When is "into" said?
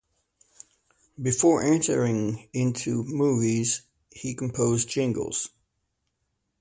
2.53-3.03